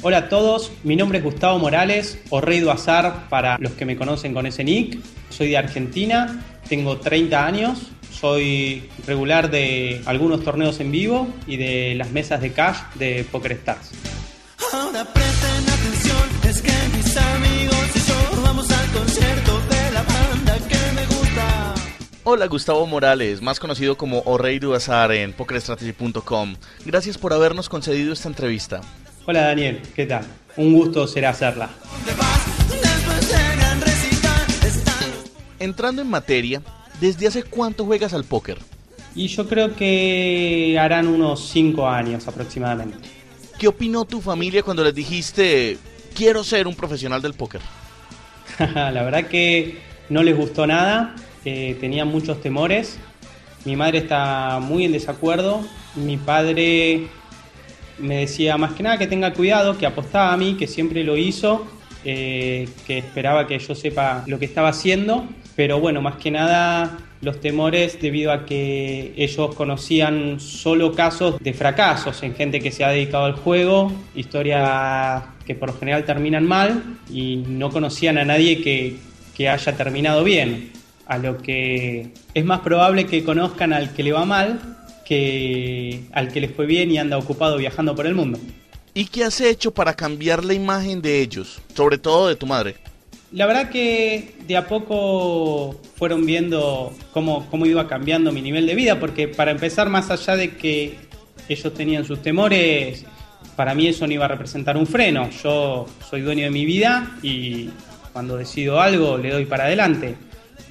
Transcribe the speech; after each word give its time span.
Hola 0.00 0.18
a 0.18 0.28
todos, 0.28 0.72
mi 0.84 0.96
nombre 0.96 1.18
es 1.18 1.24
Gustavo 1.24 1.58
Morales, 1.58 2.18
o 2.30 2.40
Rey 2.40 2.60
do 2.60 2.70
Azar 2.70 3.28
para 3.28 3.58
los 3.58 3.72
que 3.72 3.84
me 3.84 3.96
conocen 3.96 4.32
con 4.32 4.46
ese 4.46 4.64
nick. 4.64 4.98
Soy 5.28 5.48
de 5.48 5.58
Argentina, 5.58 6.42
tengo 6.68 6.98
30 6.98 7.44
años, 7.44 7.90
soy 8.10 8.88
regular 9.06 9.50
de 9.50 10.00
algunos 10.06 10.42
torneos 10.42 10.80
en 10.80 10.92
vivo 10.92 11.28
y 11.46 11.56
de 11.56 11.94
las 11.96 12.10
mesas 12.10 12.40
de 12.40 12.52
cash 12.52 12.78
de 12.94 13.26
Poker 13.30 13.52
Hola 22.30 22.46
Gustavo 22.46 22.86
Morales, 22.86 23.40
más 23.40 23.58
conocido 23.58 23.96
como 23.96 24.20
Orrey 24.26 24.58
Duazar 24.58 25.12
en 25.12 25.32
PokerStrategy.com. 25.32 26.56
Gracias 26.84 27.16
por 27.16 27.32
habernos 27.32 27.70
concedido 27.70 28.12
esta 28.12 28.28
entrevista. 28.28 28.82
Hola 29.24 29.44
Daniel, 29.44 29.80
¿qué 29.96 30.04
tal? 30.04 30.26
Un 30.58 30.74
gusto 30.74 31.06
será 31.06 31.30
hacerla. 31.30 31.70
Entrando 35.58 36.02
en 36.02 36.10
materia, 36.10 36.60
¿desde 37.00 37.28
hace 37.28 37.44
cuánto 37.44 37.86
juegas 37.86 38.12
al 38.12 38.24
póker? 38.24 38.58
Y 39.14 39.28
yo 39.28 39.48
creo 39.48 39.74
que 39.74 40.76
harán 40.78 41.08
unos 41.08 41.48
5 41.48 41.88
años 41.88 42.28
aproximadamente. 42.28 43.08
¿Qué 43.58 43.68
opinó 43.68 44.04
tu 44.04 44.20
familia 44.20 44.62
cuando 44.62 44.84
les 44.84 44.94
dijiste 44.94 45.78
quiero 46.14 46.44
ser 46.44 46.66
un 46.66 46.74
profesional 46.74 47.22
del 47.22 47.32
póker? 47.32 47.62
La 48.58 49.02
verdad 49.02 49.28
que 49.28 49.88
no 50.08 50.22
les 50.22 50.36
gustó 50.36 50.66
nada, 50.66 51.14
eh, 51.44 51.76
tenían 51.80 52.08
muchos 52.08 52.40
temores. 52.40 52.98
Mi 53.64 53.76
madre 53.76 53.98
está 53.98 54.60
muy 54.60 54.84
en 54.84 54.92
desacuerdo. 54.92 55.60
Mi 55.94 56.16
padre 56.16 57.08
me 57.98 58.18
decía 58.20 58.56
más 58.56 58.72
que 58.72 58.82
nada 58.82 58.98
que 58.98 59.06
tenga 59.06 59.32
cuidado, 59.32 59.76
que 59.76 59.86
apostaba 59.86 60.32
a 60.32 60.36
mí, 60.36 60.54
que 60.54 60.66
siempre 60.66 61.04
lo 61.04 61.16
hizo, 61.16 61.66
eh, 62.04 62.68
que 62.86 62.98
esperaba 62.98 63.46
que 63.46 63.58
yo 63.58 63.74
sepa 63.74 64.24
lo 64.26 64.38
que 64.38 64.44
estaba 64.44 64.68
haciendo. 64.68 65.26
Pero 65.56 65.80
bueno, 65.80 66.00
más 66.00 66.16
que 66.16 66.30
nada 66.30 66.98
los 67.20 67.40
temores 67.40 68.00
debido 68.00 68.30
a 68.30 68.46
que 68.46 69.12
ellos 69.16 69.54
conocían 69.56 70.38
solo 70.38 70.92
casos 70.92 71.38
de 71.40 71.52
fracasos 71.52 72.22
en 72.22 72.34
gente 72.34 72.60
que 72.60 72.70
se 72.70 72.84
ha 72.84 72.90
dedicado 72.90 73.24
al 73.24 73.34
juego, 73.34 73.92
historias 74.14 75.24
que 75.44 75.56
por 75.56 75.70
lo 75.70 75.78
general 75.78 76.04
terminan 76.04 76.46
mal 76.46 76.98
y 77.10 77.38
no 77.48 77.70
conocían 77.70 78.18
a 78.18 78.24
nadie 78.24 78.62
que, 78.62 78.98
que 79.38 79.48
haya 79.48 79.76
terminado 79.76 80.24
bien. 80.24 80.72
A 81.06 81.16
lo 81.16 81.38
que 81.38 82.12
es 82.34 82.44
más 82.44 82.60
probable 82.60 83.06
que 83.06 83.24
conozcan 83.24 83.72
al 83.72 83.94
que 83.94 84.02
le 84.02 84.12
va 84.12 84.26
mal 84.26 84.76
que 85.06 86.02
al 86.12 86.30
que 86.30 86.42
les 86.42 86.54
fue 86.54 86.66
bien 86.66 86.90
y 86.90 86.98
anda 86.98 87.16
ocupado 87.16 87.56
viajando 87.56 87.94
por 87.94 88.06
el 88.06 88.14
mundo. 88.14 88.38
¿Y 88.92 89.06
qué 89.06 89.24
has 89.24 89.40
hecho 89.40 89.72
para 89.72 89.94
cambiar 89.94 90.44
la 90.44 90.52
imagen 90.52 91.00
de 91.00 91.22
ellos, 91.22 91.62
sobre 91.74 91.96
todo 91.96 92.28
de 92.28 92.36
tu 92.36 92.44
madre? 92.44 92.74
La 93.32 93.46
verdad 93.46 93.70
que 93.70 94.34
de 94.46 94.56
a 94.56 94.66
poco 94.66 95.80
fueron 95.96 96.26
viendo 96.26 96.92
cómo, 97.12 97.46
cómo 97.50 97.64
iba 97.64 97.88
cambiando 97.88 98.32
mi 98.32 98.42
nivel 98.42 98.66
de 98.66 98.74
vida, 98.74 99.00
porque 99.00 99.28
para 99.28 99.50
empezar, 99.50 99.88
más 99.88 100.10
allá 100.10 100.36
de 100.36 100.56
que 100.56 100.96
ellos 101.48 101.72
tenían 101.72 102.04
sus 102.04 102.20
temores, 102.20 103.04
para 103.56 103.74
mí 103.74 103.86
eso 103.86 104.06
no 104.06 104.12
iba 104.12 104.26
a 104.26 104.28
representar 104.28 104.76
un 104.76 104.86
freno. 104.86 105.30
Yo 105.42 105.86
soy 106.08 106.20
dueño 106.20 106.44
de 106.44 106.50
mi 106.50 106.66
vida 106.66 107.16
y 107.22 107.70
cuando 108.18 108.36
decido 108.36 108.80
algo 108.80 109.16
le 109.16 109.30
doy 109.30 109.44
para 109.44 109.66
adelante. 109.66 110.16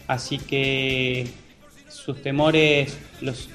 Así 0.06 0.38
que 0.38 1.30
sus 1.88 2.22
temores 2.22 2.98
los, 3.22 3.48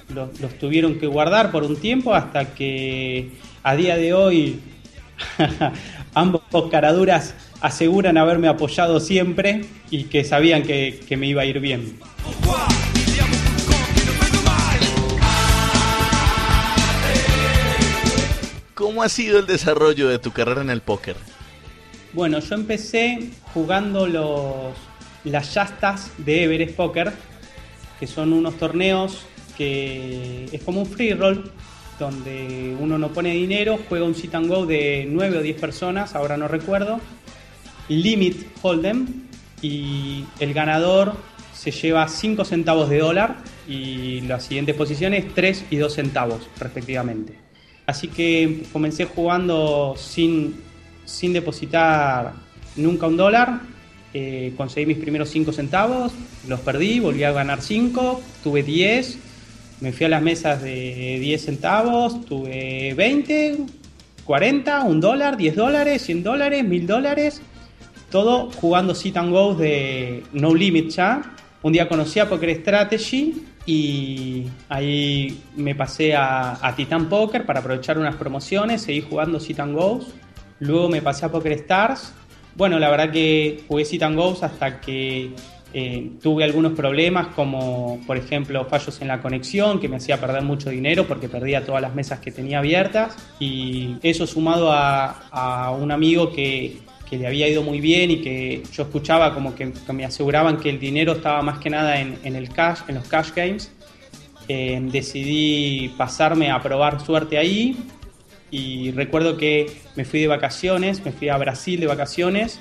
tuvieron 0.59 0.99
que 0.99 1.07
guardar 1.07 1.51
por 1.51 1.62
un 1.62 1.77
tiempo 1.77 2.15
hasta 2.15 2.55
que 2.55 3.33
a 3.62 3.77
día 3.77 3.99
de 3.99 4.15
hoy 4.15 4.61
ambos 6.15 6.41
caraduras 6.71 7.34
aseguran 7.61 8.16
haberme 8.16 8.49
apoyado 8.49 8.99
siempre 8.99 9.66
y 9.91 10.05
que 10.05 10.25
sabían 10.25 10.62
que 10.62 11.16
me 11.19 11.27
iba 11.27 11.43
a 11.43 11.45
ir 11.45 11.61
bien. 11.61 11.99
¿Cómo 18.72 19.03
ha 19.03 19.11
sido 19.11 19.39
el 19.39 19.45
desarrollo 19.47 20.09
de 20.09 20.19
tu 20.19 20.31
carrera 20.31 20.62
en 20.62 20.71
el 20.71 20.81
póker? 20.81 21.16
Bueno, 22.12 22.41
yo 22.41 22.55
empecé 22.55 23.31
jugando 23.55 24.06
los, 24.06 24.75
las 25.25 25.55
yastas 25.55 26.11
de 26.19 26.45
Everest 26.45 26.77
Poker, 26.77 27.12
que 27.99 28.06
son 28.06 28.33
unos 28.33 28.59
torneos 28.59 29.25
que 29.56 30.45
es 30.53 30.62
como 30.62 30.81
un 30.81 30.87
free 30.87 31.15
roll, 31.15 31.51
donde 31.99 32.77
uno 32.78 32.99
no 32.99 33.12
pone 33.12 33.33
dinero, 33.33 33.78
juega 33.89 34.05
un 34.05 34.15
sit 34.15 34.34
and 34.34 34.49
go 34.49 34.67
de 34.67 35.06
9 35.09 35.39
o 35.39 35.43
10 35.43 35.61
personas, 35.61 36.15
ahora 36.15 36.37
no 36.37 36.49
recuerdo, 36.49 37.01
limit 37.89 38.47
hold'em, 38.61 39.06
y 39.62 40.25
el 40.41 40.53
ganador 40.53 41.15
se 41.55 41.71
lleva 41.71 42.09
5 42.09 42.45
centavos 42.45 42.91
de 42.91 42.99
dólar 42.99 43.37
y 43.69 44.22
las 44.22 44.45
siguientes 44.45 44.75
posiciones 44.75 45.33
3 45.34 45.67
y 45.71 45.77
2 45.77 45.95
centavos 45.95 46.49
respectivamente. 46.59 47.39
Así 47.87 48.09
que 48.09 48.65
comencé 48.72 49.05
jugando 49.05 49.95
sin, 49.97 50.56
sin 51.05 51.33
depositar 51.33 52.33
nunca 52.77 53.07
un 53.07 53.17
dólar. 53.17 53.61
eh, 54.15 54.53
conseguí 54.57 54.87
mis 54.87 54.99
primeros 54.99 55.31
5 55.31 55.53
centavos, 55.53 56.13
los 56.47 56.61
perdí, 56.61 57.01
volví 57.01 57.25
a 57.25 57.33
ganar 57.33 57.63
5, 57.63 58.21
tuve 58.43 58.63
10, 58.63 59.19
me 59.81 59.93
fui 59.93 60.07
a 60.07 60.09
las 60.11 60.23
mesas 60.23 60.63
de 60.63 61.19
10 61.19 61.45
centavos, 61.45 62.25
tuve 62.27 62.95
20, 62.95 63.59
40, 64.25 64.85
1 64.85 65.01
dólar, 65.01 65.37
10 65.37 65.57
dólares, 65.57 66.03
100 66.03 66.23
dólares, 66.23 66.65
1000 66.65 66.87
dólares, 66.87 67.43
todo 68.11 68.51
jugando 68.51 68.95
sit 68.95 69.17
and 69.17 69.33
goes 69.33 69.59
de 69.59 70.23
no 70.33 70.55
limit 70.55 70.91
ya. 70.91 71.23
Un 71.63 71.73
día 71.73 71.89
conocí 71.89 72.19
a 72.19 72.29
Poker 72.29 72.51
Strategy 72.57 73.45
y 73.65 74.45
ahí 74.69 75.41
me 75.57 75.75
pasé 75.75 76.15
a, 76.15 76.59
a 76.61 76.77
Titan 76.77 77.09
Poker 77.09 77.47
para 77.47 77.61
aprovechar 77.61 77.99
unas 77.99 78.17
promociones, 78.17 78.83
seguí 78.83 79.01
jugando 79.01 79.41
sit 79.41 79.61
and 79.61 79.75
goes. 79.75 80.07
Luego 80.62 80.89
me 80.89 81.03
pasé 81.03 81.27
a 81.27 81.28
Poker 81.33 81.53
Stars. 81.53 82.12
Bueno, 82.55 82.78
la 82.78 82.89
verdad 82.89 83.11
que 83.11 83.65
jugué 83.67 83.84
sit 83.84 84.00
and 84.05 84.17
goes 84.17 84.45
hasta 84.45 84.81
que 84.81 85.33
eh, 85.75 86.11
tuve 86.23 86.45
algunos 86.45 86.75
problemas 86.75 87.28
como 87.34 87.99
por 88.06 88.17
ejemplo 88.17 88.65
fallos 88.67 89.01
en 89.01 89.09
la 89.09 89.21
conexión 89.21 89.81
que 89.81 89.89
me 89.89 89.97
hacía 89.97 90.21
perder 90.21 90.43
mucho 90.43 90.71
dinero 90.71 91.09
porque 91.09 91.28
perdía 91.28 91.65
todas 91.65 91.83
las 91.83 91.97
mesas 91.97 92.21
que 92.21 92.31
tenía 92.31 92.59
abiertas 92.61 93.17
y 93.41 93.97
eso 94.03 94.25
sumado 94.25 94.71
a, 94.71 95.77
un 95.81 95.91
amigo 95.91 96.31
que, 96.31 96.77
que 97.11 97.17
le 97.17 97.27
había 97.27 97.49
ido 97.49 97.65
muy 97.65 97.81
bien 97.81 98.12
y 98.12 98.19
que 98.19 98.62
yo 98.72 98.84
escuchaba 98.84 99.34
como 99.34 99.56
que, 99.56 99.72
me 99.93 100.05
aseguraban 100.05 100.59
que 100.59 100.71
el 100.71 100.78
dinero 100.78 101.15
estaba 101.15 101.43
más 101.43 101.59
que 101.59 101.71
nada 101.71 101.99
en, 101.99 102.19
en 102.22 102.37
el 102.37 102.51
cash, 102.51 102.83
en 102.87 102.95
los 102.97 103.09
cash 103.09 103.31
games. 103.34 103.72
Eh, 104.47 104.78
decidí 104.93 105.89
pasarme 105.97 106.51
a 106.51 106.61
probar 106.61 107.01
suerte 107.01 107.39
ahí 107.39 107.77
y 108.53 108.93
recuerdo 108.93 109.37
que 109.37 109.67
me 109.97 110.05
fui 110.05 110.21
de 110.21 110.29
vacaciones, 110.29 111.05
me 111.05 111.11
fui 111.11 111.29
a 111.29 111.37
Brasil 111.39 111.81
de 111.81 111.87
vacaciones 111.89 112.61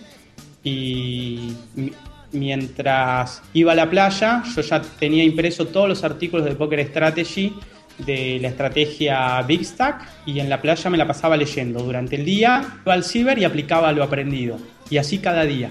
y 0.64 1.52
mi- 1.76 1.92
mientras 2.32 3.42
iba 3.54 3.74
a 3.74 3.76
la 3.76 3.90
playa 3.90 4.44
yo 4.56 4.62
ya 4.62 4.82
tenía 4.82 5.24
impreso 5.24 5.68
todos 5.68 5.90
los 5.90 6.04
artículos 6.04 6.46
de 6.46 6.56
Poker 6.56 6.80
Strategy 6.88 7.54
de 7.98 8.40
la 8.42 8.48
estrategia 8.48 9.42
Big 9.44 9.66
Stack 9.66 10.08
y 10.26 10.40
en 10.40 10.50
la 10.50 10.62
playa 10.62 10.90
me 10.90 10.98
la 10.98 11.06
pasaba 11.06 11.36
leyendo. 11.38 11.84
Durante 11.84 12.16
el 12.16 12.26
día 12.26 12.64
iba 12.86 12.94
al 12.94 13.04
ciber 13.04 13.38
y 13.38 13.44
aplicaba 13.44 13.92
lo 13.92 14.02
aprendido. 14.04 14.58
Y 14.90 14.98
así 14.98 15.20
cada 15.20 15.44
día. 15.44 15.70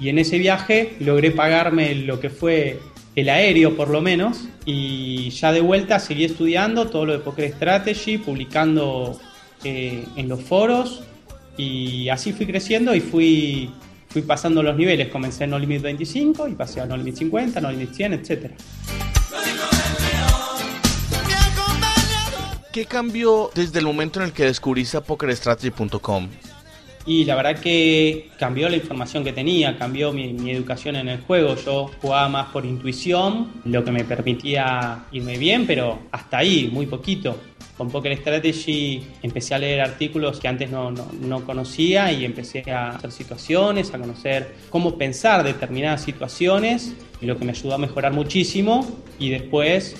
Y 0.00 0.08
en 0.08 0.18
ese 0.18 0.38
viaje 0.38 0.94
logré 1.00 1.32
pagarme 1.32 1.94
lo 1.96 2.20
que 2.20 2.30
fue 2.30 2.78
el 3.16 3.28
aéreo 3.28 3.76
por 3.76 3.88
lo 3.90 4.00
menos. 4.00 4.48
Y 4.64 5.30
ya 5.30 5.50
de 5.52 5.60
vuelta 5.60 5.98
seguí 5.98 6.24
estudiando 6.24 6.86
todo 6.88 7.06
lo 7.06 7.12
de 7.14 7.18
Poker 7.18 7.50
Strategy, 7.52 8.18
publicando 8.18 9.20
eh, 9.64 10.04
en 10.16 10.28
los 10.28 10.40
foros. 10.42 11.02
Y 11.56 12.08
así 12.08 12.32
fui 12.32 12.46
creciendo 12.46 12.94
y 12.94 13.00
fui, 13.00 13.70
fui 14.08 14.22
pasando 14.22 14.62
los 14.62 14.76
niveles. 14.76 15.08
Comencé 15.08 15.44
en 15.44 15.50
No 15.50 15.58
Limit 15.58 15.82
25 15.82 16.48
y 16.48 16.54
pasé 16.54 16.80
a 16.80 16.86
No 16.86 16.96
Limit 16.96 17.16
50, 17.16 17.60
No 17.60 17.70
Limit 17.70 17.92
100, 17.92 18.12
etcétera. 18.14 18.54
¿Qué 22.72 22.84
cambió 22.84 23.50
desde 23.54 23.80
el 23.80 23.86
momento 23.86 24.20
en 24.20 24.26
el 24.26 24.32
que 24.32 24.44
descubriste 24.44 24.96
a 24.96 25.00
PokerStrategy.com? 25.00 26.28
Y 27.06 27.24
la 27.24 27.34
verdad 27.34 27.58
que 27.58 28.28
cambió 28.38 28.68
la 28.68 28.76
información 28.76 29.24
que 29.24 29.32
tenía, 29.32 29.78
cambió 29.78 30.12
mi, 30.12 30.34
mi 30.34 30.50
educación 30.50 30.94
en 30.96 31.08
el 31.08 31.20
juego. 31.22 31.56
Yo 31.56 31.90
jugaba 32.02 32.28
más 32.28 32.48
por 32.48 32.66
intuición, 32.66 33.50
lo 33.64 33.82
que 33.82 33.90
me 33.90 34.04
permitía 34.04 35.06
irme 35.10 35.38
bien, 35.38 35.66
pero 35.66 35.98
hasta 36.12 36.38
ahí, 36.38 36.68
muy 36.70 36.86
poquito. 36.86 37.40
Con 37.78 37.90
Poker 37.90 38.12
Strategy 38.18 39.06
empecé 39.22 39.54
a 39.54 39.58
leer 39.58 39.80
artículos 39.80 40.40
que 40.40 40.48
antes 40.48 40.68
no, 40.68 40.90
no, 40.90 41.08
no, 41.20 41.44
conocía 41.44 42.12
y 42.12 42.24
empecé 42.24 42.68
a 42.72 42.90
hacer 42.90 43.12
situaciones, 43.12 43.94
a 43.94 43.98
conocer 43.98 44.56
cómo 44.68 44.98
pensar 44.98 45.44
determinadas 45.44 46.02
situaciones, 46.02 46.92
lo 47.20 47.38
que 47.38 47.44
me 47.44 47.52
ayudó 47.52 47.74
a 47.74 47.78
mejorar 47.78 48.12
muchísimo 48.12 48.84
y 49.20 49.30
después, 49.30 49.94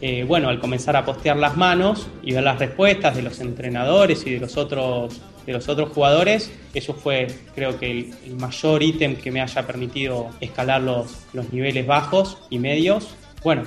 eh, 0.00 0.24
bueno, 0.24 0.48
al 0.48 0.60
comenzar 0.60 0.94
a 0.96 1.04
postear 1.04 1.36
las 1.36 1.56
manos 1.56 2.06
y 2.22 2.32
ver 2.32 2.44
las 2.44 2.60
respuestas 2.60 3.16
de 3.16 3.22
los 3.22 3.40
entrenadores 3.40 4.24
y 4.26 4.30
de 4.30 4.40
los 4.40 4.56
otros 4.56 5.20
de 5.44 5.52
los 5.52 5.68
otros 5.68 5.90
jugadores, 5.90 6.50
eso 6.72 6.94
fue 6.94 7.26
creo 7.54 7.78
que 7.78 7.90
el, 7.90 8.14
el 8.24 8.36
mayor 8.36 8.82
ítem 8.82 9.14
que 9.16 9.30
me 9.30 9.42
haya 9.42 9.66
permitido 9.66 10.30
escalar 10.40 10.80
los, 10.80 11.26
los 11.34 11.52
niveles 11.52 11.86
bajos 11.86 12.38
y 12.48 12.58
medios. 12.58 13.14
Bueno, 13.42 13.64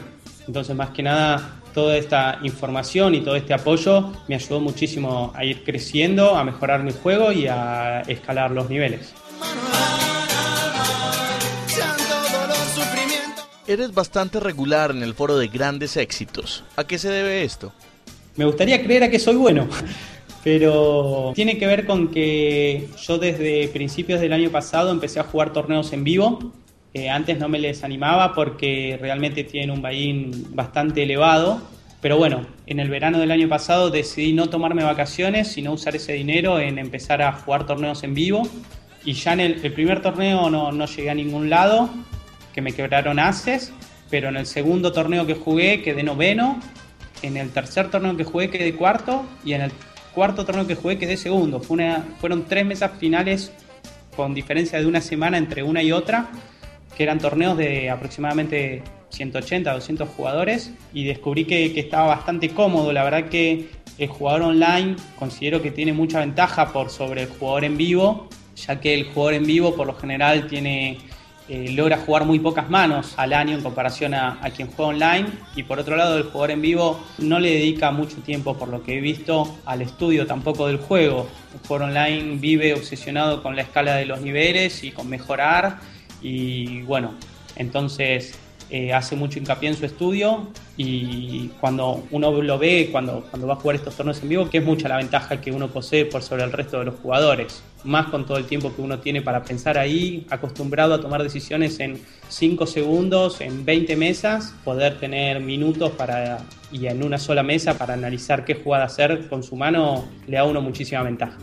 entonces 0.48 0.76
más 0.76 0.90
que 0.90 1.04
nada 1.04 1.62
toda 1.78 1.96
esta 1.96 2.40
información 2.42 3.14
y 3.14 3.22
todo 3.22 3.36
este 3.36 3.54
apoyo 3.54 4.12
me 4.28 4.34
ayudó 4.34 4.60
muchísimo 4.60 5.32
a 5.36 5.46
ir 5.46 5.64
creciendo, 5.64 6.36
a 6.36 6.44
mejorar 6.44 6.82
mi 6.82 6.92
juego 6.92 7.32
y 7.32 7.46
a 7.46 8.02
escalar 8.02 8.50
los 8.50 8.68
niveles. 8.68 9.14
Eres 13.68 13.94
bastante 13.94 14.40
regular 14.40 14.90
en 14.90 15.04
el 15.04 15.14
foro 15.14 15.38
de 15.38 15.50
grandes 15.50 15.98
éxitos. 15.98 16.64
¿A 16.78 16.84
qué 16.84 16.98
se 16.98 17.12
debe 17.12 17.44
esto? 17.44 17.72
Me 18.38 18.46
gustaría 18.46 18.84
creer 18.84 19.04
a 19.04 19.12
que 19.12 19.20
soy 19.20 19.36
bueno, 19.36 19.68
pero 20.44 21.32
tiene 21.36 21.60
que 21.60 21.68
ver 21.68 21.86
con 21.86 22.08
que 22.08 22.90
yo 23.00 23.20
desde 23.20 23.68
principios 23.68 24.20
del 24.20 24.34
año 24.34 24.50
pasado 24.50 24.90
empecé 24.90 25.20
a 25.20 25.26
jugar 25.26 25.54
torneos 25.54 25.94
en 25.94 26.04
vivo. 26.04 26.54
Eh, 26.94 27.10
antes 27.10 27.38
no 27.38 27.50
me 27.50 27.60
les 27.60 27.84
animaba 27.84 28.34
porque 28.34 28.98
realmente 29.00 29.44
tienen 29.44 29.72
un 29.72 29.82
buy 29.82 30.32
bastante 30.50 31.04
elevado. 31.04 31.62
Pero 32.02 32.18
bueno, 32.18 32.46
en 32.68 32.80
el 32.80 32.90
verano 32.90 33.20
del 33.20 33.32
año 33.32 33.50
pasado 33.50 33.90
decidí 33.90 34.34
no 34.34 34.50
tomarme 34.50 34.84
vacaciones, 34.84 35.48
sino 35.48 35.74
usar 35.74 35.96
ese 35.96 36.14
dinero 36.14 36.60
en 36.60 36.78
empezar 36.78 37.22
a 37.22 37.32
jugar 37.34 37.66
torneos 37.66 38.04
en 38.04 38.14
vivo. 38.14 38.48
Y 39.04 39.14
ya 39.14 39.34
en 39.34 39.40
el, 39.40 39.66
el 39.66 39.74
primer 39.74 40.02
torneo 40.02 40.50
no, 40.50 40.72
no 40.72 40.86
llegué 40.86 41.10
a 41.10 41.16
ningún 41.16 41.50
lado, 41.50 41.90
que 42.54 42.62
me 42.62 42.74
quebraron 42.74 43.20
haces, 43.20 43.72
pero 44.10 44.30
en 44.30 44.38
el 44.38 44.46
segundo 44.46 44.92
torneo 44.92 45.28
que 45.28 45.36
jugué 45.36 45.82
quedé 45.82 46.02
noveno, 46.02 46.60
en 47.22 47.38
el 47.38 47.52
tercer 47.52 47.90
torneo 47.92 48.18
que 48.18 48.24
jugué 48.24 48.50
quedé 48.50 48.74
cuarto 48.74 49.26
y 49.46 49.54
en 49.54 49.62
el 49.62 49.72
cuarto 50.14 50.46
torneo 50.46 50.66
que 50.66 50.74
jugué 50.74 50.98
quedé 50.98 51.18
segundo. 51.18 51.60
Fue 51.60 51.76
una, 51.76 52.04
fueron 52.20 52.46
tres 52.46 52.66
mesas 52.66 52.92
finales 53.00 53.52
con 54.16 54.34
diferencia 54.34 54.80
de 54.80 54.88
una 54.88 55.02
semana 55.02 55.38
entre 55.38 55.62
una 55.62 55.84
y 55.84 55.92
otra, 55.92 56.30
que 56.98 57.04
eran 57.04 57.20
torneos 57.20 57.56
de 57.56 57.92
aproximadamente 57.92 58.82
180, 59.10 59.72
200 59.72 60.10
jugadores 60.10 60.74
y 60.94 61.06
descubrí 61.06 61.46
que, 61.46 61.80
estaba 61.80 62.08
bastante 62.08 62.50
cómodo. 62.50 62.92
La 62.92 63.04
verdad 63.04 63.30
que 63.30 63.70
el 64.00 64.08
jugador 64.08 64.42
online 64.42 64.96
considero 65.20 65.62
que 65.62 65.70
tiene 65.70 65.94
mucha 65.94 66.20
ventaja 66.20 66.74
por 66.74 66.90
sobre 66.90 67.24
el 67.24 67.30
jugador 67.30 67.66
en 67.66 67.78
vivo, 67.78 68.28
ya 68.56 68.80
que 68.80 68.96
el 68.96 69.06
jugador 69.06 69.36
en 69.36 69.46
vivo 69.46 69.76
por 69.76 69.86
lo 69.86 69.94
general 69.94 70.48
tiene 70.48 70.98
eh, 71.50 71.72
logra 71.72 71.98
jugar 72.00 72.26
muy 72.26 72.40
pocas 72.40 72.70
manos 72.70 73.14
al 73.16 73.32
año 73.32 73.56
en 73.56 73.62
comparación 73.62 74.14
a, 74.14 74.40
a, 74.42 74.50
quien 74.50 74.68
juega 74.68 74.90
online 74.90 75.30
y 75.56 75.64
por 75.64 75.80
otro 75.80 75.96
lado 75.96 76.18
el 76.18 76.24
jugador 76.24 76.52
en 76.52 76.62
vivo 76.62 77.00
no 77.20 77.40
le 77.40 77.52
dedica 77.52 77.90
mucho 77.92 78.18
tiempo 78.18 78.58
por 78.58 78.68
lo 78.68 78.84
que 78.84 78.98
he 78.98 79.00
visto 79.00 79.56
al 79.66 79.82
estudio 79.82 80.26
tampoco 80.26 80.68
del 80.68 80.78
juego. 80.78 81.28
El 81.54 81.60
jugador 81.60 81.90
online 81.90 82.38
vive 82.38 82.74
obsesionado 82.74 83.44
con 83.44 83.56
la 83.56 83.62
escala 83.62 83.96
de 83.96 84.06
los 84.06 84.20
niveles 84.20 84.84
y 84.84 84.92
con 84.92 85.08
mejorar 85.08 85.78
y 86.22 86.82
bueno, 86.84 87.14
entonces 87.56 88.38
eh, 88.70 88.94
hace 88.94 89.16
mucho 89.16 89.40
hincapié 89.40 89.70
en 89.70 89.76
su 89.76 89.86
estudio 89.86 90.48
y 90.76 91.48
cuando 91.62 92.04
uno 92.12 92.42
lo 92.42 92.60
ve, 92.60 92.90
cuando, 92.92 93.26
cuando 93.30 93.48
va 93.48 93.54
a 93.54 93.58
jugar 93.58 93.78
estos 93.78 93.96
torneos 93.96 94.22
en 94.22 94.30
vivo, 94.30 94.50
que 94.50 94.58
es 94.58 94.66
mucha 94.66 94.90
la 94.90 94.98
ventaja 94.98 95.40
que 95.40 95.52
uno 95.52 95.70
posee 95.70 96.06
por 96.06 96.22
sobre 96.22 96.44
el 96.44 96.52
resto 96.52 96.80
de 96.80 96.86
los 96.86 96.96
jugadores, 96.96 97.64
más 97.86 98.08
con 98.08 98.26
todo 98.26 98.38
el 98.38 98.46
tiempo 98.46 98.76
que 98.76 98.82
uno 98.82 99.00
tiene 99.00 99.22
para 99.22 99.42
pensar 99.44 99.78
ahí, 99.78 100.28
acostumbrado 100.30 100.94
a 100.94 101.02
tomar 101.02 101.24
decisiones 101.24 101.80
en 101.80 101.98
5 102.28 102.68
segundos, 102.68 103.40
en 103.40 103.64
20 103.64 103.96
mesas, 103.96 104.54
poder 104.66 105.00
tener 105.00 105.40
minutos 105.40 105.92
para 105.92 106.40
y 106.70 106.88
en 106.88 107.02
una 107.02 107.18
sola 107.18 107.44
mesa 107.44 107.78
para 107.78 107.94
analizar 107.94 108.44
qué 108.44 108.56
jugada 108.56 108.84
hacer 108.84 109.30
con 109.30 109.44
su 109.44 109.56
mano, 109.56 110.06
le 110.28 110.36
da 110.36 110.42
a 110.42 110.46
uno 110.46 110.62
muchísima 110.62 111.02
ventaja. 111.04 111.38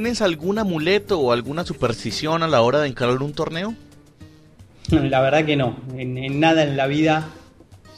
¿Tienes 0.00 0.22
algún 0.22 0.58
amuleto 0.58 1.20
o 1.20 1.30
alguna 1.30 1.66
superstición 1.66 2.42
a 2.42 2.48
la 2.48 2.62
hora 2.62 2.80
de 2.80 2.88
encarar 2.88 3.22
un 3.22 3.34
torneo? 3.34 3.74
La 4.88 5.20
verdad 5.20 5.44
que 5.44 5.56
no. 5.56 5.76
En, 5.94 6.16
en, 6.16 6.40
nada 6.40 6.62
en 6.62 6.78
la 6.78 6.86
vida, 6.86 7.28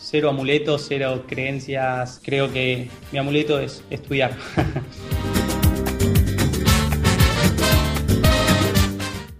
cero 0.00 0.30
amuletos, 0.30 0.84
cero 0.88 1.22
creencias. 1.28 2.20
Creo 2.24 2.52
que 2.52 2.88
mi 3.12 3.20
amuleto 3.20 3.60
es 3.60 3.84
estudiar. 3.88 4.36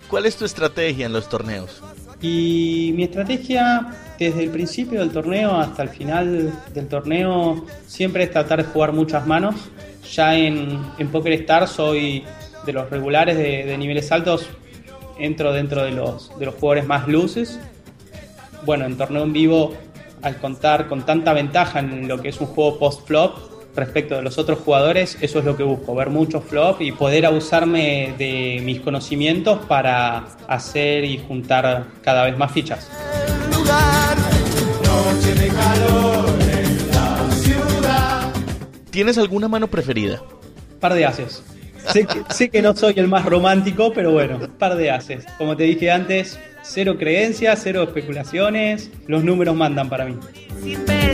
¿Cuál 0.09 0.27
es 0.27 0.37
tu 0.37 0.45
estrategia 0.45 1.07
en 1.07 1.13
los 1.13 1.29
torneos? 1.29 1.83
Y 2.21 2.93
mi 2.95 3.03
estrategia 3.03 3.89
desde 4.21 4.45
el 4.45 4.51
principio 4.51 5.01
del 5.01 5.11
torneo 5.11 5.57
hasta 5.57 5.83
el 5.83 5.89
final 5.89 6.53
del 6.73 6.87
torneo 6.87 7.67
siempre 7.89 8.23
es 8.23 8.31
tratar 8.31 8.65
de 8.65 8.71
jugar 8.71 8.93
muchas 8.93 9.27
manos. 9.27 9.57
Ya 10.13 10.37
en, 10.37 10.79
en 10.99 11.09
Poker 11.09 11.33
Star 11.33 11.67
soy 11.67 12.25
de 12.65 12.73
los 12.73 12.91
regulares 12.91 13.37
de, 13.37 13.65
de, 13.65 13.79
niveles 13.79 14.11
altos, 14.13 14.49
entro 15.19 15.53
dentro 15.53 15.85
de 15.85 15.93
los, 15.93 16.37
de 16.39 16.47
los 16.47 16.55
jugadores 16.55 16.87
más 16.87 17.09
luces. 17.09 17.59
Bueno, 18.65 18.85
en 18.85 18.97
torneo 18.97 19.25
en 19.25 19.33
vivo, 19.33 19.75
al 20.23 20.37
contar 20.37 20.89
con 20.89 21.05
tanta 21.05 21.33
ventaja 21.33 21.81
en 21.81 22.09
lo 22.09 22.21
que 22.21 22.29
es 22.29 22.41
un 22.41 22.47
juego 22.47 22.79
post-flop 22.79 23.53
respecto 23.75 24.17
de 24.17 24.23
los 24.23 24.39
otros 24.39 24.59
jugadores, 24.59 25.17
eso 25.21 25.39
es 25.39 25.45
lo 25.45 25.57
que 25.57 25.63
busco, 25.63 25.95
ver 25.95 26.11
muchos 26.11 26.45
flop 26.45 26.81
y 26.81 26.93
poder 26.93 27.27
abusarme 27.27 28.15
de 28.19 28.61
mis 28.63 28.81
conocimientos 28.81 29.65
para 29.67 30.27
hacer 30.47 31.05
y 31.05 31.19
juntar 31.19 31.87
cada 32.03 32.25
vez 32.25 32.37
más 32.37 32.53
fichas. 32.53 32.91
¿Tienes 38.91 39.17
alguna 39.17 39.49
mano 39.49 39.69
preferida? 39.69 40.23
Par 40.79 40.93
de 40.93 41.07
haces. 41.07 41.43
Sé 41.89 42.07
que, 42.07 42.23
sé 42.31 42.51
que, 42.51 42.63
no 42.63 42.75
soy 42.75 42.95
el 42.97 43.09
más 43.09 43.25
romántico, 43.25 43.93
pero 43.93 44.13
bueno, 44.13 44.39
par 44.59 44.77
de 44.77 44.91
haces. 44.91 45.25
Como 45.39 45.57
te 45.57 45.65
dije 45.65 45.91
antes, 45.91 46.39
cero 46.63 46.97
creencias, 46.99 47.61
cero 47.63 47.83
especulaciones, 47.83 48.91
los 49.07 49.25
números 49.25 49.57
mandan 49.57 49.89
para 49.89 50.07
mí. 50.07 50.17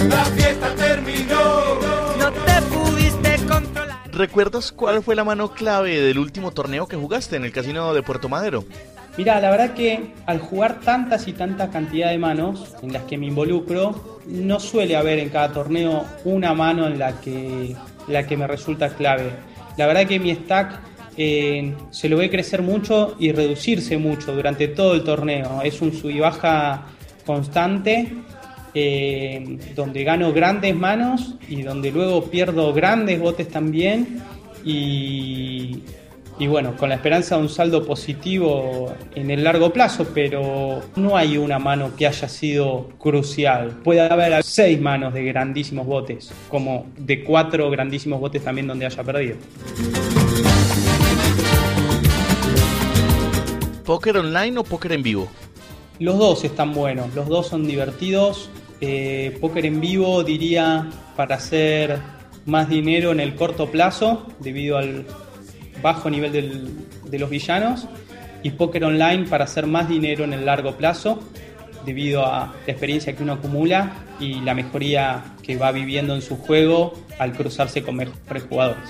La 0.09 0.25
fiesta 0.25 0.75
terminó, 0.75 1.79
no 2.19 2.33
te 2.33 2.63
pudiste 2.63 3.37
controlar. 3.47 3.99
¿Recuerdas 4.13 4.73
cuál 4.73 5.03
fue 5.03 5.15
la 5.15 5.25
mano 5.25 5.53
clave 5.53 6.01
del 6.01 6.19
último 6.19 6.51
torneo 6.51 6.87
que 6.87 6.97
jugaste 6.97 7.37
en 7.37 7.45
el 7.45 7.53
casino 7.53 7.95
de 7.95 8.03
Puerto 8.03 8.29
Madero? 8.29 8.65
Mira, 9.17 9.41
la 9.41 9.51
verdad 9.51 9.75
que 9.75 10.13
al 10.27 10.39
jugar 10.39 10.79
tantas 10.79 11.27
y 11.27 11.33
tanta 11.33 11.71
cantidad 11.71 12.11
de 12.11 12.19
manos 12.19 12.77
en 12.83 12.93
las 12.93 13.03
que 13.03 13.19
me 13.19 13.27
involucro, 13.27 14.21
no 14.27 14.61
suele 14.61 14.95
haber 14.97 15.19
en 15.19 15.29
cada 15.29 15.53
torneo 15.53 16.05
una 16.25 16.55
mano 16.55 16.87
en 16.87 17.01
la 17.01 17.21
que, 17.21 17.75
la 18.07 18.27
que 18.29 18.37
me 18.37 18.47
resulta 18.47 18.91
clave 18.91 19.33
la 19.79 19.87
verdad 19.87 20.07
que 20.07 20.19
mi 20.19 20.35
stack 20.35 20.81
eh, 21.17 21.73
se 21.91 22.09
lo 22.09 22.19
ve 22.19 22.29
crecer 22.29 22.63
mucho 22.63 23.17
y 23.19 23.33
reducirse 23.33 23.97
mucho 23.97 24.35
durante 24.35 24.69
todo 24.69 24.95
el 24.95 25.05
torneo. 25.05 25.63
Es 25.63 25.81
un 25.81 25.93
sub 25.93 26.11
y 26.11 26.21
baja 26.21 26.89
constante 27.25 28.13
eh, 28.75 29.59
donde 29.75 30.05
gano 30.05 30.33
grandes 30.33 30.75
manos 30.77 31.37
y 31.49 31.63
donde 31.63 31.91
luego 31.91 32.25
pierdo 32.25 32.73
grandes 32.75 33.19
botes 33.19 33.49
también. 33.49 34.21
Y 36.41 36.47
bueno, 36.47 36.77
con 36.77 36.89
la 36.89 36.95
esperanza 36.95 37.37
de 37.37 37.43
un 37.43 37.49
saldo 37.49 37.85
positivo 37.85 38.95
en 39.15 39.31
el 39.31 39.43
largo 39.43 39.73
plazo, 39.73 40.07
pero 40.15 40.81
no 40.95 41.17
hay 41.17 41.37
una 41.37 41.59
mano 41.59 41.91
que 41.97 42.07
haya 42.07 42.29
sido 42.29 42.91
crucial. 42.99 43.81
Puede 43.83 44.03
haber 44.03 44.41
seis 44.45 44.81
manos 44.81 45.15
de 45.15 45.25
grandísimos 45.25 45.87
botes, 45.87 46.33
como 46.49 46.87
de 46.97 47.25
cuatro 47.25 47.69
grandísimos 47.71 48.21
botes 48.21 48.45
también 48.45 48.69
donde 48.69 48.87
haya 48.87 49.03
perdido. 49.03 49.37
¿Póker 53.85 54.19
online 54.19 54.59
o 54.59 54.65
póker 54.65 54.93
en 54.93 55.03
vivo? 55.03 55.29
Los 55.99 56.19
dos 56.19 56.45
están 56.45 56.73
buenos, 56.73 57.13
los 57.15 57.27
dos 57.27 57.49
son 57.49 57.67
divertidos. 57.67 58.49
Eh, 58.81 59.37
póker 59.41 59.67
en 59.67 59.81
vivo 59.81 60.23
diría 60.23 60.89
para 61.17 61.35
hacer 61.35 61.99
más 62.47 62.69
dinero 62.69 63.11
en 63.11 63.19
el 63.19 63.35
corto 63.35 63.71
plazo, 63.71 64.25
debido 64.39 64.79
al 64.79 65.05
bajo 65.83 66.11
nivel 66.11 66.33
del, 66.33 66.69
de 67.05 67.19
los 67.19 67.31
villanos 67.31 67.89
y 68.43 68.51
póker 68.51 68.85
online 68.85 69.27
para 69.29 69.45
hacer 69.45 69.67
más 69.67 69.89
dinero 69.89 70.25
en 70.25 70.33
el 70.33 70.47
largo 70.47 70.77
plazo 70.77 71.19
debido 71.85 72.27
a 72.27 72.55
la 72.67 72.73
experiencia 72.73 73.17
que 73.17 73.23
uno 73.23 73.35
acumula 73.35 73.93
y 74.21 74.41
la 74.41 74.55
mejoría 74.55 75.37
que 75.43 75.57
va 75.57 75.73
viviendo 75.73 76.15
en 76.15 76.23
su 76.23 76.37
juego 76.37 76.93
al 77.19 77.33
cruzarse 77.33 77.83
con 77.83 77.97
mejores 77.97 78.43
jugadores. 78.49 78.85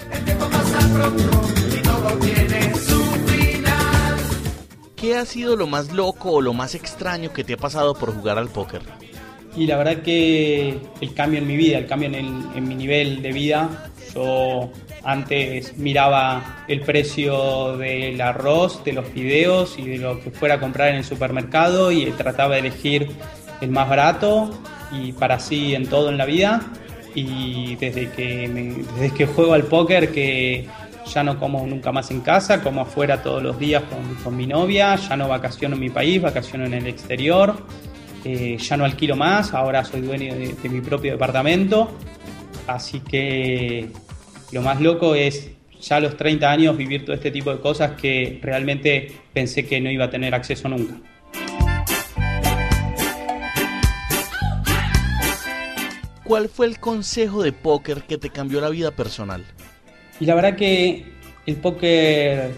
¿Qué 4.97 5.17
ha 5.17 5.25
sido 5.25 5.55
lo 5.55 5.69
más 5.69 5.93
loco 5.93 6.33
o 6.33 6.41
lo 6.41 6.53
más 6.55 6.75
extraño 6.75 7.33
que 7.33 7.45
te 7.45 7.55
ha 7.55 7.57
pasado 7.57 7.95
por 7.95 8.13
jugar 8.13 8.37
al 8.37 8.49
póker? 8.49 8.83
Y 9.57 9.67
la 9.67 9.77
verdad 9.77 10.03
que 10.03 10.79
el 11.01 11.15
cambio 11.15 11.39
en 11.39 11.47
mi 11.47 11.57
vida, 11.57 11.79
el 11.79 11.87
cambio 11.87 12.09
en, 12.09 12.17
en 12.55 12.69
mi 12.69 12.75
nivel 12.75 13.23
de 13.23 13.33
vida, 13.33 13.91
yo 14.13 14.71
antes 15.09 15.79
miraba 15.79 16.65
el 16.69 16.83
precio 16.83 17.79
del 17.79 18.21
arroz, 18.21 18.85
de 18.85 18.93
los 18.93 19.07
fideos 19.07 19.79
y 19.79 19.87
de 19.87 19.97
lo 19.97 20.21
que 20.21 20.31
fuera 20.31 20.57
a 20.57 20.61
comprar 20.61 20.91
en 20.91 20.97
el 20.97 21.05
supermercado 21.05 21.91
y 21.91 22.05
trataba 22.11 22.57
de 22.57 22.61
elegir 22.61 23.09
el 23.63 23.71
más 23.71 23.89
barato 23.89 24.51
y 24.93 25.13
para 25.13 25.37
así 25.37 25.75
en 25.75 25.87
todo 25.87 26.11
en 26.11 26.19
la 26.19 26.27
vida. 26.27 26.61
Y 27.15 27.77
desde 27.77 28.11
que, 28.11 28.85
desde 28.99 29.17
que 29.17 29.25
juego 29.25 29.55
al 29.55 29.63
póker 29.63 30.13
que 30.13 30.69
ya 31.07 31.25
no 31.25 31.41
como 31.41 31.67
nunca 31.67 31.91
más 31.91 32.11
en 32.11 32.21
casa, 32.21 32.63
como 32.63 32.83
afuera 32.83 33.23
todos 33.23 33.43
los 33.43 33.59
días 33.59 33.85
con, 33.85 34.15
con 34.17 34.37
mi 34.37 34.47
novia, 34.47 34.95
ya 34.97 35.17
no 35.17 35.27
vacaciono 35.27 35.75
en 35.77 35.81
mi 35.81 35.89
país, 35.89 36.21
vacaciono 36.21 36.67
en 36.67 36.75
el 36.75 36.87
exterior, 36.87 37.57
eh, 38.27 38.59
ya 38.59 38.77
no 38.77 38.85
alquilo 38.85 39.17
más, 39.17 39.55
ahora 39.55 39.87
soy 39.87 40.03
dueño 40.03 40.35
de, 40.35 40.53
de 40.53 40.69
mi 40.69 40.83
propio 40.83 41.13
departamento. 41.13 41.97
Así 42.67 43.01
que 43.01 43.91
lo 44.53 44.63
más 44.63 44.81
loco 44.81 45.15
es 45.15 45.51
ya 45.81 45.97
a 45.97 46.01
los 46.01 46.17
30 46.17 46.51
años 46.51 46.77
vivir 46.77 47.05
todo 47.05 47.15
este 47.15 47.31
tipo 47.31 47.53
de 47.53 47.61
cosas 47.61 47.93
que 48.01 48.41
realmente 48.43 49.13
pensé 49.33 49.67
que 49.67 49.81
no 49.81 49.91
iba 49.91 50.07
a 50.07 50.11
tener 50.11 50.35
acceso 50.35 50.69
nunca. 50.69 50.95
¿Cuál 56.25 56.49
fue 56.49 56.67
el 56.67 56.79
consejo 56.79 57.43
de 57.43 57.53
póker 57.53 58.03
que 58.03 58.19
te 58.19 58.29
cambió 58.29 58.61
la 58.61 58.69
vida 58.69 58.91
personal? 58.91 59.45
Y 60.21 60.27
la 60.27 60.35
verdad 60.35 60.57
que 60.57 61.07
el 61.47 61.57
póker 61.57 62.51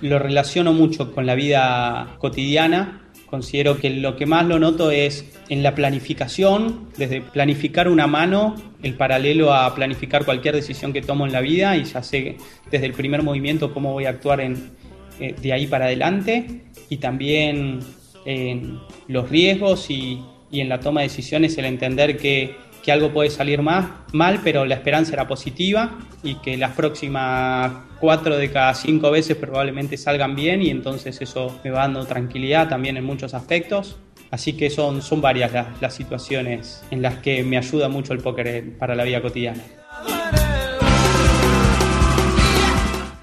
lo 0.00 0.18
relaciono 0.18 0.72
mucho 0.72 1.12
con 1.12 1.26
la 1.26 1.34
vida 1.34 2.16
cotidiana. 2.18 2.99
Considero 3.30 3.78
que 3.78 3.90
lo 3.90 4.16
que 4.16 4.26
más 4.26 4.44
lo 4.44 4.58
noto 4.58 4.90
es 4.90 5.24
en 5.48 5.62
la 5.62 5.74
planificación, 5.76 6.88
desde 6.96 7.20
planificar 7.20 7.88
una 7.88 8.08
mano, 8.08 8.56
el 8.82 8.94
paralelo 8.94 9.54
a 9.54 9.72
planificar 9.72 10.24
cualquier 10.24 10.56
decisión 10.56 10.92
que 10.92 11.00
tomo 11.00 11.26
en 11.26 11.32
la 11.32 11.40
vida 11.40 11.76
y 11.76 11.84
ya 11.84 12.02
sé 12.02 12.38
desde 12.70 12.86
el 12.86 12.92
primer 12.92 13.22
movimiento 13.22 13.72
cómo 13.72 13.92
voy 13.92 14.06
a 14.06 14.10
actuar 14.10 14.40
en, 14.40 14.72
eh, 15.20 15.36
de 15.40 15.52
ahí 15.52 15.68
para 15.68 15.84
adelante 15.84 16.62
y 16.88 16.96
también 16.96 17.78
en 18.24 18.80
los 19.06 19.30
riesgos 19.30 19.90
y, 19.90 20.20
y 20.50 20.60
en 20.60 20.68
la 20.68 20.80
toma 20.80 21.02
de 21.02 21.06
decisiones 21.06 21.56
el 21.56 21.66
entender 21.66 22.16
que 22.16 22.56
que 22.90 22.94
algo 22.94 23.12
puede 23.12 23.30
salir 23.30 23.62
más, 23.62 23.86
mal, 24.12 24.40
pero 24.42 24.64
la 24.64 24.74
esperanza 24.74 25.12
era 25.12 25.28
positiva 25.28 25.96
y 26.24 26.34
que 26.40 26.56
las 26.56 26.72
próximas 26.72 27.70
cuatro 28.00 28.36
de 28.36 28.50
cada 28.50 28.74
cinco 28.74 29.12
veces 29.12 29.36
probablemente 29.36 29.96
salgan 29.96 30.34
bien 30.34 30.60
y 30.60 30.70
entonces 30.70 31.20
eso 31.20 31.60
me 31.62 31.70
va 31.70 31.82
dando 31.82 32.04
tranquilidad 32.04 32.68
también 32.68 32.96
en 32.96 33.04
muchos 33.04 33.32
aspectos. 33.32 33.96
Así 34.32 34.54
que 34.54 34.70
son, 34.70 35.02
son 35.02 35.20
varias 35.20 35.52
las, 35.52 35.80
las 35.80 35.94
situaciones 35.94 36.82
en 36.90 37.00
las 37.00 37.18
que 37.18 37.44
me 37.44 37.58
ayuda 37.58 37.88
mucho 37.88 38.12
el 38.12 38.18
póker 38.18 38.76
para 38.76 38.96
la 38.96 39.04
vida 39.04 39.22
cotidiana. 39.22 39.62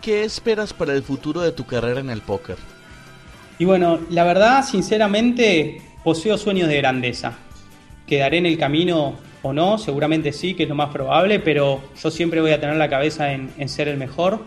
¿Qué 0.01 0.23
esperas 0.23 0.71
para 0.71 0.93
el 0.93 1.03
futuro 1.03 1.41
de 1.41 1.51
tu 1.51 1.65
carrera 1.65 1.99
en 1.99 2.09
el 2.09 2.21
póker? 2.21 2.55
Y 3.59 3.65
bueno, 3.65 3.99
la 4.11 4.23
verdad, 4.23 4.63
sinceramente, 4.63 5.81
poseo 6.05 6.37
sueños 6.37 6.69
de 6.69 6.77
grandeza. 6.77 7.33
Quedaré 8.07 8.37
en 8.37 8.45
el 8.45 8.57
camino 8.57 9.26
o 9.41 9.53
no, 9.53 9.77
seguramente 9.77 10.31
sí, 10.31 10.53
que 10.53 10.63
es 10.63 10.69
lo 10.69 10.75
más 10.75 10.89
probable, 10.89 11.39
pero 11.39 11.81
yo 12.01 12.11
siempre 12.11 12.41
voy 12.41 12.51
a 12.51 12.59
tener 12.59 12.75
la 12.75 12.89
cabeza 12.89 13.33
en, 13.33 13.51
en 13.57 13.69
ser 13.69 13.87
el 13.87 13.97
mejor. 13.97 14.39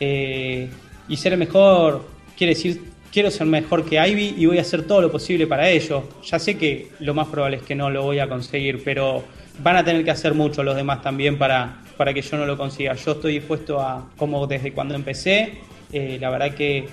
Eh, 0.00 0.68
y 1.08 1.16
ser 1.16 1.32
el 1.32 1.38
mejor 1.38 2.04
quiere 2.36 2.54
decir, 2.54 2.82
quiero 3.12 3.30
ser 3.30 3.46
mejor 3.46 3.84
que 3.84 3.96
Ivy 3.96 4.34
y 4.36 4.46
voy 4.46 4.58
a 4.58 4.60
hacer 4.60 4.86
todo 4.86 5.00
lo 5.00 5.10
posible 5.10 5.46
para 5.46 5.68
ello. 5.68 6.04
Ya 6.24 6.38
sé 6.38 6.56
que 6.56 6.88
lo 7.00 7.14
más 7.14 7.28
probable 7.28 7.56
es 7.56 7.62
que 7.62 7.74
no 7.74 7.90
lo 7.90 8.02
voy 8.02 8.18
a 8.18 8.28
conseguir, 8.28 8.82
pero 8.84 9.24
van 9.60 9.76
a 9.76 9.84
tener 9.84 10.04
que 10.04 10.10
hacer 10.10 10.34
mucho 10.34 10.62
los 10.62 10.76
demás 10.76 11.02
también 11.02 11.36
para, 11.38 11.82
para 11.96 12.14
que 12.14 12.22
yo 12.22 12.36
no 12.36 12.46
lo 12.46 12.56
consiga. 12.56 12.94
Yo 12.94 13.12
estoy 13.12 13.34
dispuesto 13.34 13.80
a, 13.80 14.08
como 14.16 14.46
desde 14.46 14.72
cuando 14.72 14.94
empecé, 14.94 15.58
eh, 15.92 16.18
la 16.20 16.30
verdad 16.30 16.54
que 16.54 16.86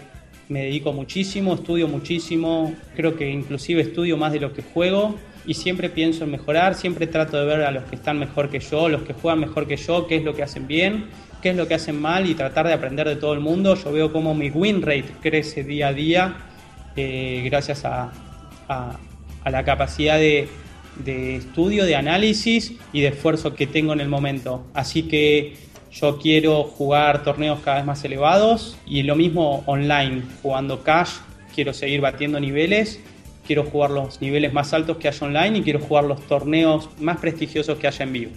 me 0.49 0.63
dedico 0.63 0.93
muchísimo, 0.93 1.55
estudio 1.55 1.87
muchísimo, 1.87 2.73
creo 2.95 3.15
que 3.15 3.29
inclusive 3.29 3.81
estudio 3.81 4.15
más 4.17 4.31
de 4.31 4.39
lo 4.39 4.53
que 4.53 4.61
juego 4.61 5.15
y 5.47 5.53
siempre 5.53 5.89
pienso 5.89 6.23
en 6.23 6.31
mejorar, 6.31 6.75
siempre 6.75 7.07
trato 7.07 7.37
de 7.37 7.45
ver 7.45 7.61
a 7.61 7.71
los 7.71 7.83
que 7.85 7.95
están 7.95 8.19
mejor 8.19 8.49
que 8.49 8.59
yo, 8.59 8.89
los 8.89 9.03
que 9.03 9.13
juegan 9.13 9.39
mejor 9.39 9.67
que 9.67 9.77
yo, 9.77 10.07
qué 10.07 10.17
es 10.17 10.23
lo 10.23 10.33
que 10.33 10.43
hacen 10.43 10.67
bien, 10.67 11.05
qué 11.41 11.51
es 11.51 11.55
lo 11.55 11.67
que 11.67 11.75
hacen 11.75 12.01
mal 12.01 12.27
y 12.27 12.35
tratar 12.35 12.67
de 12.67 12.73
aprender 12.73 13.07
de 13.07 13.15
todo 13.15 13.33
el 13.33 13.39
mundo. 13.39 13.75
Yo 13.75 13.91
veo 13.91 14.11
cómo 14.11 14.33
mi 14.33 14.49
win 14.49 14.81
rate 14.81 15.05
crece 15.21 15.63
día 15.63 15.89
a 15.89 15.93
día 15.93 16.37
eh, 16.95 17.43
gracias 17.45 17.85
a, 17.85 18.11
la 19.45 19.63
capacidad 19.63 20.17
de 20.17 20.47
estudio, 21.35 21.85
de 21.85 21.95
análisis 21.95 22.73
y 22.91 23.01
de 23.01 23.09
esfuerzo 23.09 23.53
que 23.53 23.67
tengo 23.67 23.93
en 23.93 23.99
el 23.99 24.09
momento. 24.09 24.65
Así 24.73 25.03
que 25.03 25.53
yo 25.91 26.17
quiero 26.17 26.63
jugar 26.63 27.23
torneos 27.23 27.59
cada 27.61 27.77
vez 27.77 27.85
más 27.85 28.03
elevados 28.03 28.77
y 28.85 29.03
lo 29.03 29.15
mismo 29.15 29.63
online, 29.65 30.23
jugando 30.41 30.83
cash, 30.83 31.11
quiero 31.53 31.73
seguir 31.73 32.01
batiendo 32.01 32.39
niveles 32.39 32.99
quiero 33.45 33.63
jugar 33.63 33.91
los 33.91 34.21
niveles 34.21 34.53
más 34.53 34.73
altos 34.73 34.97
que 34.97 35.07
haya 35.07 35.25
online 35.25 35.59
y 35.59 35.61
quiero 35.61 35.79
jugar 35.79 36.05
los 36.05 36.21
torneos 36.27 36.89
más 36.99 37.17
prestigiosos 37.17 37.77
que 37.77 37.87
haya 37.87 38.03
en 38.03 38.13
vivo. 38.13 38.31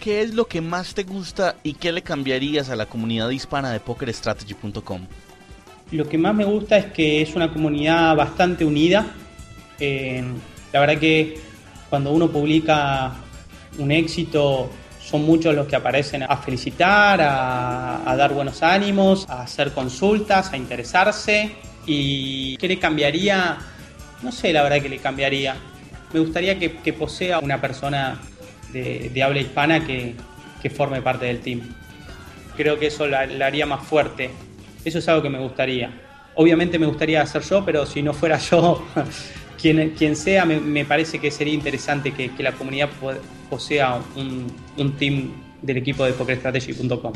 ¿Qué 0.00 0.22
es 0.22 0.34
lo 0.34 0.46
que 0.46 0.60
más 0.60 0.94
te 0.94 1.04
gusta 1.04 1.54
y 1.62 1.74
qué 1.74 1.92
le 1.92 2.02
cambiarías 2.02 2.70
a 2.70 2.76
la 2.76 2.86
comunidad 2.86 3.30
hispana 3.30 3.70
de 3.70 3.78
PokerStrategy.com? 3.78 5.06
Lo 5.92 6.08
que 6.08 6.18
más 6.18 6.34
me 6.34 6.44
gusta 6.44 6.76
es 6.76 6.86
que 6.86 7.22
es 7.22 7.34
una 7.36 7.52
comunidad 7.52 8.16
bastante 8.16 8.64
unida. 8.64 9.06
Eh, 9.78 10.24
la 10.72 10.80
verdad 10.80 10.98
que 10.98 11.38
cuando 11.88 12.10
uno 12.10 12.28
publica 12.28 13.12
un 13.78 13.92
éxito 13.92 14.70
son 15.02 15.24
muchos 15.24 15.54
los 15.54 15.66
que 15.66 15.76
aparecen 15.76 16.22
a 16.22 16.36
felicitar, 16.36 17.20
a, 17.20 18.14
dar 18.16 18.32
buenos 18.32 18.62
ánimos, 18.62 19.28
a 19.28 19.42
hacer 19.42 19.72
consultas, 19.72 20.52
a 20.52 20.56
interesarse. 20.56 21.56
¿Y 21.86 22.56
qué 22.58 22.68
le 22.68 22.78
cambiaría? 22.78 23.58
No 24.22 24.30
sé 24.30 24.52
la 24.52 24.62
verdad 24.62 24.80
que 24.80 24.88
le 24.88 24.98
cambiaría. 24.98 25.56
Me 26.12 26.20
gustaría 26.20 26.58
que, 26.58 26.92
posea 26.92 27.40
una 27.40 27.60
persona 27.60 28.20
de, 28.72 29.22
habla 29.22 29.40
hispana 29.40 29.84
que, 29.84 30.14
que, 30.62 30.70
forme 30.70 31.02
parte 31.02 31.26
del 31.26 31.40
team. 31.40 31.62
Creo 32.56 32.78
que 32.78 32.86
eso 32.86 33.06
la, 33.06 33.26
la, 33.26 33.46
haría 33.46 33.66
más 33.66 33.84
fuerte. 33.84 34.30
Eso 34.84 34.98
es 34.98 35.08
algo 35.08 35.22
que 35.22 35.30
me 35.30 35.40
gustaría. 35.40 35.90
Obviamente 36.36 36.78
me 36.78 36.86
gustaría 36.86 37.22
hacer 37.22 37.42
yo, 37.42 37.64
pero 37.64 37.86
si 37.86 38.02
no 38.02 38.12
fuera 38.14 38.38
yo, 38.50 38.86
quien, 39.62 39.90
quien 39.90 40.16
sea, 40.16 40.44
me, 40.44 40.58
me, 40.58 40.84
parece 40.84 41.20
que 41.20 41.30
sería 41.30 41.54
interesante 41.54 42.12
que, 42.12 42.34
que 42.34 42.42
la 42.42 42.52
comunidad 42.52 42.90
posea 43.48 44.02
un, 44.16 44.52
un, 44.76 44.96
team 44.96 45.30
del 45.62 45.76
equipo 45.76 46.04
de 46.04 46.12
PokerStrategy.com. 46.12 47.12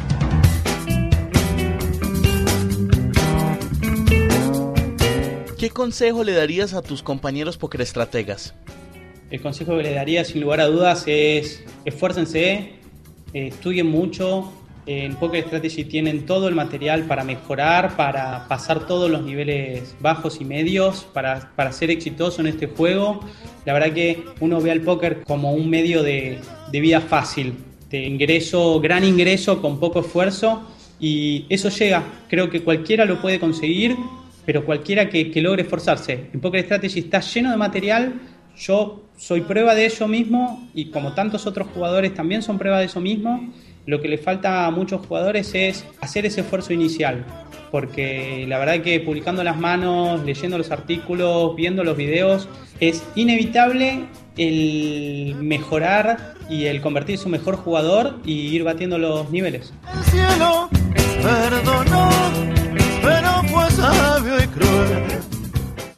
¿Qué 5.58 5.70
consejo 5.70 6.22
le 6.22 6.32
darías 6.32 6.74
a 6.74 6.82
tus 6.82 7.02
compañeros 7.02 7.56
pokerestrategas? 7.56 8.54
El 9.30 9.40
consejo 9.40 9.76
que 9.76 9.82
le 9.82 9.94
daría, 9.94 10.24
sin 10.24 10.40
lugar 10.40 10.60
a 10.60 10.66
dudas, 10.66 11.02
es 11.08 11.64
esfuércense, 11.84 12.74
eh, 13.32 13.48
estudien 13.48 13.88
mucho, 13.88 14.52
en 14.87 15.16
Poker 15.16 15.45
Strategy 15.45 15.85
tienen 15.85 16.26
todo 16.26 16.47
el 16.47 16.55
material 16.55 17.02
para 17.02 17.25
mejorar, 17.25 17.97
para 17.97 18.47
pasar 18.47 18.87
todos 18.87 19.11
los 19.11 19.23
niveles 19.23 19.97
bajos 20.00 20.40
y 20.40 20.45
medios, 20.45 21.07
para, 21.12 21.50
para 21.57 21.73
ser 21.73 21.90
exitoso 21.90 22.40
en 22.40 22.47
este 22.47 22.69
juego. 22.69 23.21
La 23.64 23.73
verdad 23.73 23.93
que 23.93 24.25
uno 24.38 24.61
ve 24.61 24.71
al 24.71 24.83
póker 24.83 25.25
como 25.25 25.52
un 25.52 25.69
medio 25.69 26.05
de, 26.05 26.38
de 26.71 26.81
vida 26.81 27.00
fácil, 27.00 27.55
de 27.90 28.05
ingreso, 28.05 28.81
gran 28.81 29.02
ingreso 29.02 29.61
con 29.61 29.81
poco 29.81 30.00
esfuerzo 30.00 30.62
y 31.00 31.47
eso 31.49 31.69
llega. 31.69 32.05
Creo 32.28 32.49
que 32.49 32.62
cualquiera 32.62 33.05
lo 33.05 33.21
puede 33.21 33.40
conseguir, 33.40 33.97
pero 34.45 34.64
cualquiera 34.64 35.11
que, 35.11 35.33
que 35.33 35.43
logre 35.43 35.62
esforzarse. 35.62 36.28
En 36.33 36.40
Poker 36.40 36.62
Strategy 36.62 37.00
está 37.00 37.19
lleno 37.19 37.50
de 37.50 37.57
material. 37.57 38.14
Yo 38.57 39.02
soy 39.16 39.40
prueba 39.40 39.75
de 39.75 39.87
ello 39.87 40.07
mismo 40.07 40.69
y 40.75 40.90
como 40.90 41.12
tantos 41.12 41.45
otros 41.47 41.66
jugadores 41.75 42.14
también 42.14 42.43
son 42.43 42.57
prueba 42.57 42.78
de 42.78 42.87
eso 42.87 43.00
mismo 43.00 43.52
lo 43.87 44.00
que 44.00 44.09
le 44.09 44.19
falta 44.19 44.66
a 44.66 44.71
muchos 44.71 45.07
jugadores 45.07 45.55
es 45.55 45.85
hacer 46.00 46.26
ese 46.26 46.40
esfuerzo 46.40 46.73
inicial, 46.73 47.25
porque 47.71 48.45
la 48.49 48.59
verdad 48.59 48.81
que 48.81 49.00
publicando 49.00 49.45
las 49.45 49.57
manos, 49.57 50.25
leyendo 50.25 50.59
los 50.59 50.71
artículos, 50.71 51.55
viendo 51.57 51.85
los 51.85 51.97
videos, 51.97 52.49
es 52.81 53.05
inevitable 53.14 54.05
el 54.37 55.37
mejorar 55.40 56.35
y 56.50 56.66
el 56.66 56.81
convertirse 56.81 57.23
en 57.23 57.28
un 57.28 57.33
mejor 57.38 57.57
jugador 57.57 58.19
y 58.25 58.49
ir 58.49 58.64
batiendo 58.64 58.99
los 58.99 59.31
niveles. 59.31 59.73
El 59.97 60.05
cielo 60.05 60.69
perdonó, 61.23 62.11
pero 63.02 63.43
fue 63.45 63.71
sabio 63.71 64.43
y 64.43 64.47
cruel. 64.49 65.21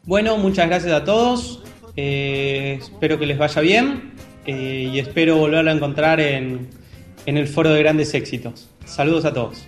Bueno, 0.05 0.37
muchas 0.37 0.69
gracias 0.69 0.93
a 0.93 1.05
todos. 1.05 1.63
Eh, 1.97 2.79
espero 2.81 3.19
que 3.19 3.27
les 3.27 3.39
vaya 3.39 3.61
bien 3.61 4.13
eh, 4.47 4.89
y 4.93 4.99
espero 5.01 5.37
volverlo 5.37 5.71
a 5.71 5.75
encontrar 5.75 6.21
en, 6.21 6.69
en 7.27 7.37
el 7.37 7.49
foro 7.49 7.71
de 7.71 7.81
grandes 7.81 8.15
éxitos. 8.15 8.69
Saludos 8.85 9.25
a 9.25 9.33
todos. 9.33 9.67